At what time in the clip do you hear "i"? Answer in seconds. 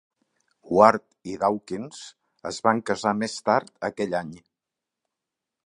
1.33-1.35